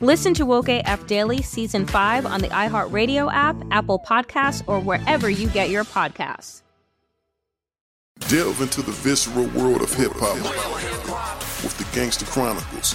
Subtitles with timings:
[0.00, 5.28] Listen to Woke AF Daily Season 5 on the iHeartRadio app, Apple Podcasts, or wherever
[5.28, 6.62] you get your podcasts.
[8.28, 10.36] Delve into the visceral world of hip hop
[11.64, 12.94] with the Gangster Chronicles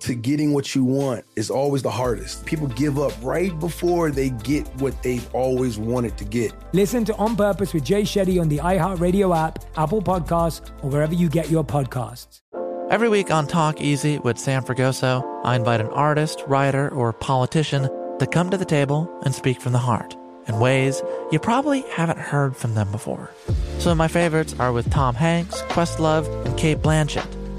[0.00, 2.44] to getting what you want is always the hardest.
[2.46, 6.52] People give up right before they get what they've always wanted to get.
[6.72, 11.14] Listen to On Purpose with Jay Shetty on the iHeartRadio app, Apple Podcasts, or wherever
[11.14, 12.40] you get your podcasts.
[12.90, 17.88] Every week on Talk Easy with Sam Fragoso, I invite an artist, writer, or politician
[18.18, 20.16] to come to the table and speak from the heart
[20.46, 23.30] in ways you probably haven't heard from them before.
[23.78, 27.37] Some of my favorites are with Tom Hanks, Questlove, and Cate Blanchett.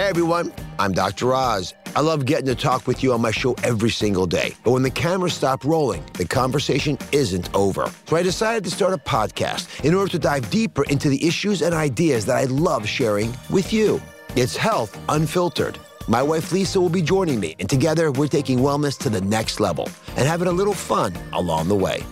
[0.00, 1.34] Hey everyone, I'm Dr.
[1.34, 1.74] Oz.
[1.94, 4.54] I love getting to talk with you on my show every single day.
[4.64, 7.92] But when the cameras stop rolling, the conversation isn't over.
[8.06, 11.60] So I decided to start a podcast in order to dive deeper into the issues
[11.60, 14.00] and ideas that I love sharing with you.
[14.36, 15.78] It's Health Unfiltered.
[16.08, 19.60] My wife Lisa will be joining me, and together we're taking wellness to the next
[19.60, 22.02] level and having a little fun along the way.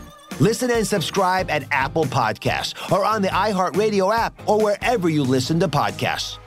[0.41, 5.59] Listen and subscribe at Apple Podcasts or on the iHeartRadio app or wherever you listen
[5.60, 6.38] to podcasts.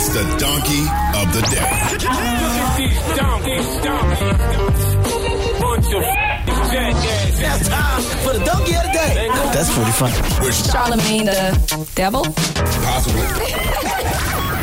[0.00, 0.86] It's the donkey
[1.18, 1.74] of the day.
[7.42, 9.28] Now time for the donkey of the day.
[9.52, 10.14] That's pretty funny.
[10.52, 12.22] Charlemagne the devil?
[12.24, 13.97] Possibly.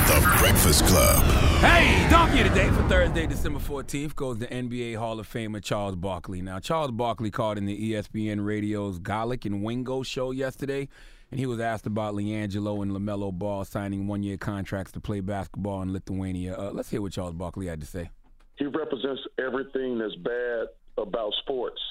[0.07, 1.23] The Breakfast Club.
[1.61, 5.63] Hey, Donkey of the Day for Thursday, December 14th goes to NBA Hall of Famer
[5.63, 6.41] Charles Barkley.
[6.41, 10.88] Now, Charles Barkley called in the ESPN Radio's Golic and Wingo show yesterday,
[11.31, 15.21] and he was asked about LiAngelo and LaMelo Ball signing one year contracts to play
[15.21, 16.55] basketball in Lithuania.
[16.57, 18.09] Uh, let's hear what Charles Barkley had to say.
[18.57, 20.67] he represents everything that's bad
[20.97, 21.81] about sports.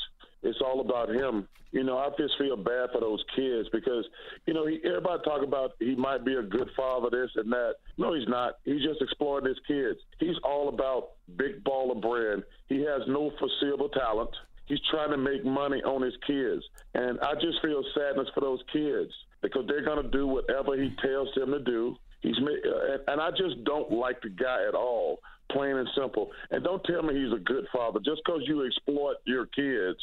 [0.43, 1.49] It's all about him.
[1.73, 4.05] You know, I just feel bad for those kids because,
[4.47, 7.75] you know, he, everybody talk about he might be a good father, this and that.
[7.97, 8.59] No, he's not.
[8.65, 9.99] He's just exploiting his kids.
[10.19, 12.43] He's all about big baller brand.
[12.69, 14.31] He has no foreseeable talent.
[14.67, 16.63] He's trying to make money on his kids.
[16.95, 19.13] And I just feel sadness for those kids
[19.43, 21.97] because they're going to do whatever he tells them to do.
[22.21, 25.21] He's uh, and I just don't like the guy at all,
[25.53, 26.31] plain and simple.
[26.51, 29.99] And don't tell me he's a good father just because you exploit your kids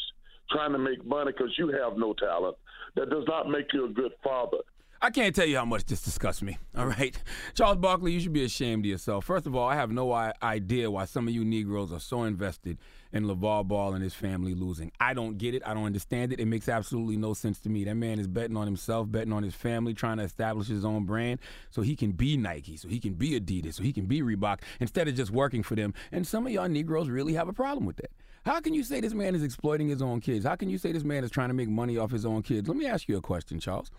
[0.52, 2.56] trying to make money because you have no talent.
[2.96, 4.58] That does not make you a good father.
[5.04, 6.60] I can't tell you how much this disgusts me.
[6.78, 7.18] All right,
[7.56, 9.26] Charles Barkley, you should be ashamed of yourself.
[9.26, 12.78] First of all, I have no idea why some of you Negroes are so invested
[13.12, 14.92] in LeVar Ball and his family losing.
[15.00, 15.64] I don't get it.
[15.66, 16.40] I don't understand it.
[16.40, 17.84] It makes absolutely no sense to me.
[17.84, 21.06] That man is betting on himself, betting on his family, trying to establish his own
[21.06, 21.40] brand
[21.72, 24.60] so he can be Nike, so he can be Adidas, so he can be Reebok
[24.80, 25.96] instead of just working for them.
[26.12, 28.12] And some of y'all Negroes really have a problem with that.
[28.46, 30.46] How can you say this man is exploiting his own kids?
[30.46, 32.68] How can you say this man is trying to make money off his own kids?
[32.68, 33.90] Let me ask you a question, Charles.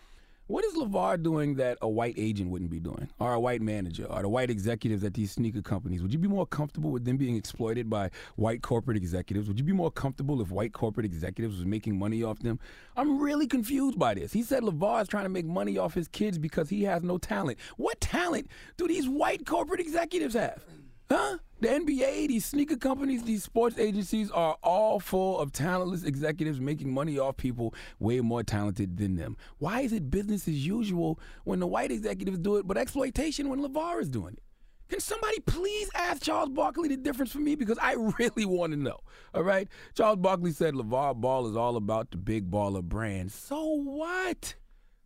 [0.49, 4.07] What is LeVar doing that a white agent wouldn't be doing, or a white manager,
[4.07, 6.03] or the white executives at these sneaker companies?
[6.03, 9.47] Would you be more comfortable with them being exploited by white corporate executives?
[9.47, 12.59] Would you be more comfortable if white corporate executives was making money off them?
[12.97, 14.33] I'm really confused by this.
[14.33, 17.19] He said LeVar is trying to make money off his kids because he has no
[17.19, 17.59] talent.
[17.77, 20.65] What talent do these white corporate executives have?
[21.11, 21.39] Huh?
[21.61, 26.93] The NBA, these sneaker companies, these sports agencies are all full of talentless executives making
[26.93, 29.37] money off people way more talented than them.
[29.59, 33.61] Why is it business as usual when the white executives do it, but exploitation when
[33.61, 34.43] LeVar is doing it?
[34.89, 37.55] Can somebody please ask Charles Barkley the difference for me?
[37.55, 38.99] Because I really want to know.
[39.33, 39.69] All right?
[39.95, 43.31] Charles Barkley said LeVar Ball is all about the big baller brand.
[43.33, 44.57] So what?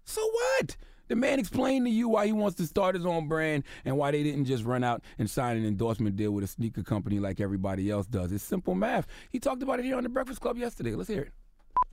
[0.05, 0.77] So what?
[1.09, 4.11] The man explained to you why he wants to start his own brand and why
[4.11, 7.41] they didn't just run out and sign an endorsement deal with a sneaker company like
[7.41, 8.33] everybody else does.
[8.33, 9.07] It's simple math.
[9.31, 10.95] He talked about it here on the Breakfast Club yesterday.
[10.95, 11.33] Let's hear it.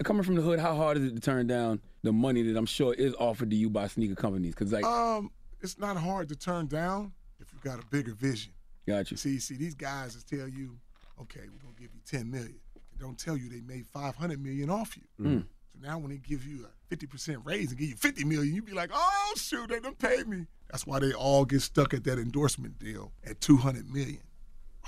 [0.03, 2.65] Coming from the hood, how hard is it to turn down the money that I'm
[2.65, 4.55] sure is offered to you by sneaker companies?
[4.55, 5.29] Because like, um,
[5.61, 8.53] it's not hard to turn down if you got a bigger vision.
[8.87, 9.15] Gotcha.
[9.17, 10.77] See, see, these guys just tell you,
[11.21, 12.59] okay, we're gonna give you 10 million.
[12.75, 15.03] They don't tell you they made 500 million off you.
[15.25, 15.45] Mm.
[15.73, 18.61] So now when they give you a 50% raise and give you 50 million, you
[18.61, 20.45] be like, oh shoot, they done pay me.
[20.71, 24.21] That's why they all get stuck at that endorsement deal at 200 million.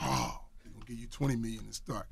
[0.01, 2.07] Oh, they're gonna give you 20 million to start.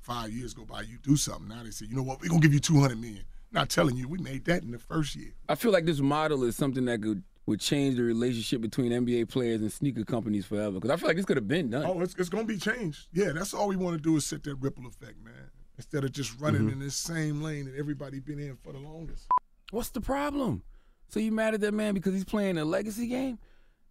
[0.00, 1.48] Five years go by, you do something.
[1.48, 3.24] Now they say, you know what, we're gonna give you 200 million.
[3.50, 5.32] Not telling you, we made that in the first year.
[5.48, 9.28] I feel like this model is something that could would change the relationship between NBA
[9.30, 10.72] players and sneaker companies forever.
[10.72, 11.84] Because I feel like this could have been done.
[11.86, 13.06] Oh, it's, it's going to be changed.
[13.12, 15.32] Yeah, that's all we want to do is set that ripple effect, man.
[15.78, 16.72] Instead of just running Mhm.
[16.72, 19.26] in this same lane that everybody been in for the longest.
[19.70, 20.62] What's the problem?
[21.08, 23.38] So you mad at that man because he's playing a legacy game?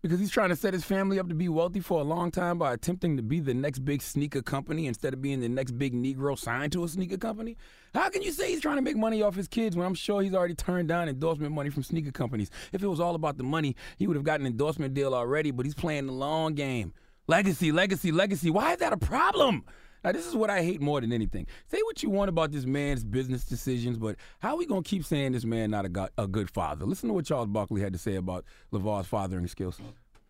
[0.02, 2.60] Because he's trying to set his family up to be wealthy for a long time
[2.60, 5.94] by attempting to be the next big sneaker company instead of being the next big
[5.94, 7.56] Negro signed to a sneaker company?
[7.96, 10.22] How can you say he's trying to make money off his kids when I'm sure
[10.22, 12.52] he's already turned down endorsement money from sneaker companies?
[12.74, 15.52] If it was all about the money, he would have gotten an endorsement deal already,
[15.52, 16.94] but he's playing the long game.
[17.28, 18.50] Legacy, legacy, legacy.
[18.52, 19.64] Why is that a problem?
[20.04, 21.48] Now, this is what I hate more than anything.
[21.68, 24.90] Say what you want about this man's business decisions, but how are we going to
[24.90, 26.86] keep saying this man not a, go- a good father?
[26.86, 29.80] Listen to what Charles Barkley had to say about LeVar's fathering skills.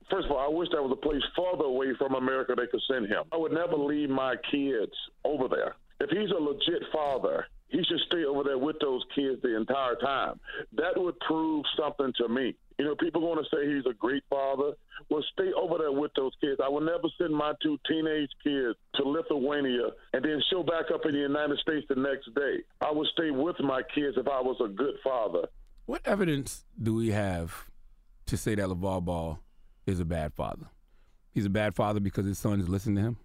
[0.10, 2.82] First of all, I wish there was a place farther away from America they could
[2.90, 3.24] send him.
[3.32, 4.94] I would never leave my kids
[5.26, 5.76] over there.
[6.00, 9.96] If he's a legit father, he should stay over there with those kids the entire
[9.96, 10.40] time.
[10.74, 12.56] That would prove something to me.
[12.80, 14.74] You know, people want to say he's a great father.
[15.10, 16.62] Well, stay over there with those kids.
[16.64, 21.06] I would never send my two teenage kids to Lithuania and then show back up
[21.06, 22.64] in the United States the next day.
[22.82, 25.48] I would stay with my kids if I was a good father.
[25.86, 27.70] What evidence do we have
[28.28, 29.40] to say that LeVar Ball
[29.86, 30.68] is a bad father?
[31.34, 33.18] He's a bad father because his sons listen to him.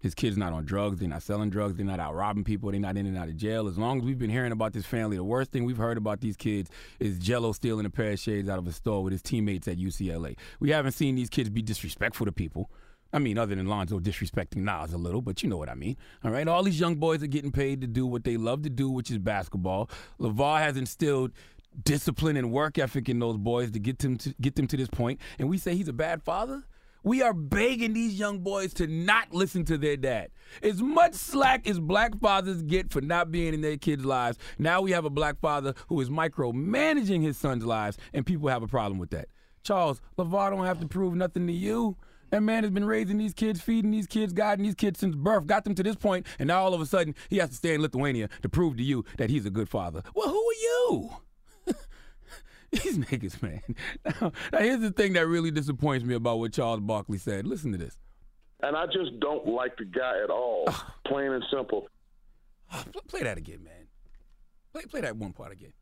[0.00, 1.00] His kids not on drugs.
[1.00, 1.76] They're not selling drugs.
[1.76, 2.70] They're not out robbing people.
[2.70, 3.66] They're not in and out of jail.
[3.66, 6.20] As long as we've been hearing about this family, the worst thing we've heard about
[6.20, 9.22] these kids is Gelo stealing a pair of shades out of a store with his
[9.22, 10.36] teammates at UCLA.
[10.60, 12.70] We haven't seen these kids be disrespectful to people.
[13.12, 15.96] I mean, other than Lonzo disrespecting Nas a little, but you know what I mean.
[16.22, 18.70] All right, all these young boys are getting paid to do what they love to
[18.70, 19.88] do, which is basketball.
[20.20, 21.32] LeVar has instilled
[21.84, 24.88] discipline and work ethic in those boys to get them to get them to this
[24.88, 26.64] point, and we say he's a bad father.
[27.02, 30.30] We are begging these young boys to not listen to their dad.
[30.62, 34.80] As much slack as black fathers get for not being in their kids' lives, now
[34.80, 38.68] we have a black father who is micromanaging his son's lives, and people have a
[38.68, 39.28] problem with that.
[39.62, 41.96] Charles, LeVar don't have to prove nothing to you.
[42.30, 45.46] That man has been raising these kids, feeding these kids, guiding these kids since birth,
[45.46, 47.74] got them to this point, and now all of a sudden he has to stay
[47.74, 50.02] in Lithuania to prove to you that he's a good father.
[50.14, 51.10] Well, who are you?
[52.72, 53.62] These niggas, man.
[54.04, 57.46] Now, now, here's the thing that really disappoints me about what Charles Barkley said.
[57.46, 57.98] Listen to this.
[58.62, 60.68] And I just don't like the guy at all,
[61.06, 61.88] plain and simple.
[62.92, 63.86] Pl- Play that again, man.
[64.72, 65.72] Play, play that one part again.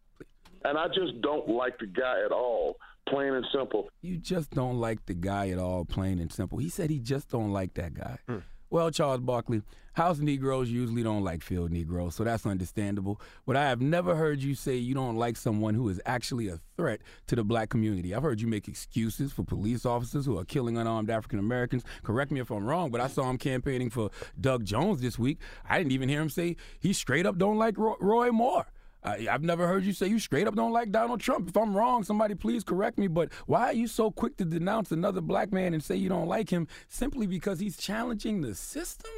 [0.65, 2.77] And I just don't like the guy at all,
[3.09, 3.89] plain and simple.
[4.03, 6.59] You just don't like the guy at all, plain and simple.
[6.59, 8.19] He said he just don't like that guy.
[8.29, 8.39] Hmm.
[8.77, 9.63] Well, Charles Barkley,
[9.95, 13.19] house Negroes usually don't like field Negroes, so that's understandable.
[13.47, 16.61] But I have never heard you say you don't like someone who is actually a
[16.77, 18.15] threat to the black community.
[18.15, 21.85] I've heard you make excuses for police officers who are killing unarmed African Americans.
[22.03, 25.39] Correct me if I'm wrong, but I saw him campaigning for Doug Jones this week.
[25.67, 28.67] I didn't even hear him say he straight up don't like Roy, Moore.
[29.07, 31.49] I, I've never heard you say you straight up don't like Donald Trump.
[31.49, 33.07] If I'm wrong, somebody please correct me.
[33.07, 36.27] But why are you so quick to denounce another black man and say you don't
[36.27, 39.13] like him simply because he's challenging the system?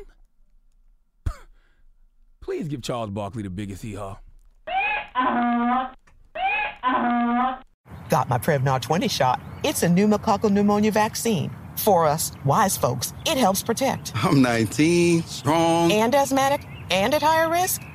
[2.41, 4.19] please give Charles Barkley the biggest hee haw.
[8.11, 9.41] Got my Prevnar 20 shot.
[9.65, 11.51] It's a pneumococcal pneumonia vaccine.
[11.77, 14.13] For us, wise folks, it helps protect.
[14.17, 15.93] I'm 19, strong.
[15.93, 17.83] And asthmatic and at higher risk?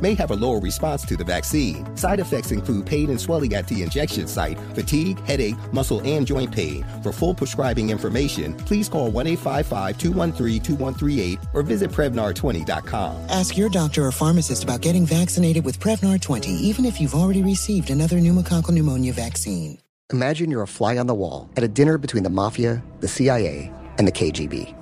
[0.00, 1.96] may have a lower response to the vaccine.
[1.96, 6.52] Side effects include pain and swelling at the injection site, fatigue, headache, muscle, and joint
[6.52, 6.84] pain.
[7.02, 13.26] For full prescribing information, please call 1 855 213 2138 or visit Prevnar20.com.
[13.28, 17.42] Ask your doctor or pharmacist about getting vaccinated with Prevnar 20, even if you've already
[17.42, 19.78] received another pneumococcal pneumonia vaccine.
[20.12, 23.72] Imagine you're a fly on the wall at a dinner between the mafia, the CIA,
[23.98, 24.72] and the KGB.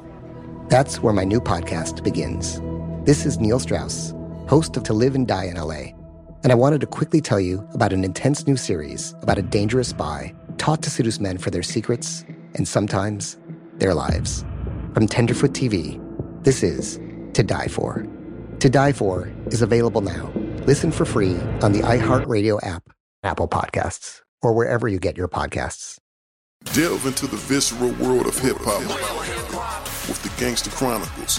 [0.69, 2.61] That's where my new podcast begins.
[3.07, 4.13] This is Neil Strauss,
[4.49, 5.93] host of To Live and Die in LA.
[6.43, 9.89] And I wanted to quickly tell you about an intense new series about a dangerous
[9.89, 12.25] spy taught to seduce men for their secrets
[12.55, 13.39] and sometimes
[13.77, 14.45] their lives.
[14.93, 16.01] From Tenderfoot TV,
[16.45, 17.01] this is
[17.33, 18.07] To Die For.
[18.61, 20.31] To Die For is available now.
[20.67, 22.85] Listen for free on the iHeartRadio app,
[23.23, 25.99] Apple Podcasts, or wherever you get your podcasts.
[26.73, 28.81] Delve into the visceral world of hip hop
[30.09, 31.39] with the Gangster Chronicles,